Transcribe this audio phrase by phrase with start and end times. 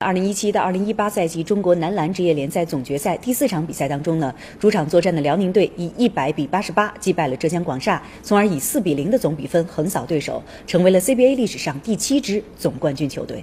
[0.00, 13.42] 二零一七到二零一八赛季中国男篮职业联赛总决赛第四场比赛当中呢，主场作战的辽宁队以一百比八十八击败了浙江广厦，从而以四比零的总比分横扫对手，成为了 CBA 历史上第七支总冠军球队。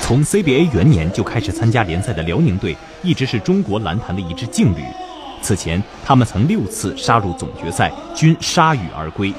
[0.00, 4.82] 从 CBA 元年就开始参加联赛的辽宁队，一直是中国篮坛的一支劲旅。
[5.40, 9.32] 此前，他们曾六次杀入总决赛，均铩羽而归。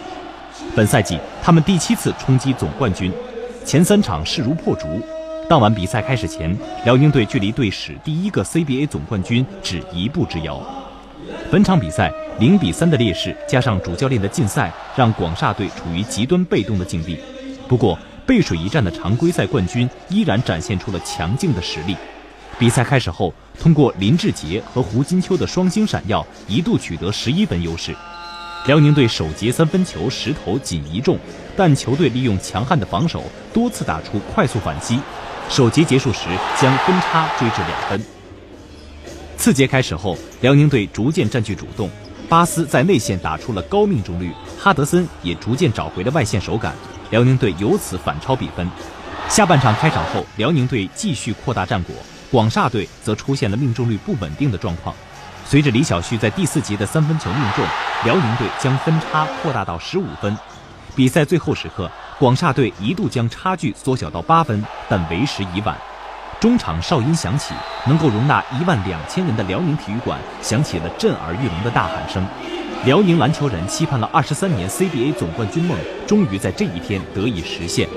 [0.73, 3.11] 本赛季，他们第七次冲击总冠军，
[3.65, 4.87] 前三场势如破竹。
[5.49, 6.55] 当晚比赛开始前，
[6.85, 10.61] 辽宁队距离队史第一个 CBA 总冠军只一步之遥。
[11.49, 17.17] 本场比赛零比三的劣势，加上主教练的禁赛，让广厦队处于极端被动的境地。
[17.67, 21.95] 不过，背水一战的常规赛冠军依然展现出了强劲的实力。
[22.59, 27.95] 比赛开始后，通过林志杰和胡金秋的双星闪耀，一度取得十一分优势。
[28.65, 31.17] 辽宁队首节三分球十投仅一中，
[31.55, 33.23] 但球队利用强悍的防守，
[33.53, 34.99] 多次打出快速反击。
[35.49, 36.27] 首节结束时，
[36.59, 38.01] 将分差追至两分。
[39.37, 41.89] 次节开始后，辽宁队逐渐占据主动，
[42.27, 46.75] 巴斯在内线打出了高命中率，哈德森也逐渐找回了外线手感，
[47.09, 48.69] 辽宁队由此反超比分。
[49.29, 51.95] 下半场开场后，辽宁队继续扩大战果，
[52.29, 54.93] 广厦队则出现了命中率不稳定的状况。
[55.49, 57.65] 随着李晓旭在第四节的三分球命中，
[58.05, 60.37] 辽宁队将分差扩大到十五分。
[60.95, 61.89] 比赛最后时刻。
[62.19, 65.75] 广厦队一度将差距缩小到八分，但为时已晚。
[66.39, 67.55] 中场哨音响起，
[67.87, 72.23] 能够容纳一万两千人的辽宁体育馆响起了震耳欲聋的大喊声。
[72.85, 75.75] 辽宁篮球人期盼了二十三年 CBA 总冠军梦，
[76.05, 77.89] 终于在这一天得以实现。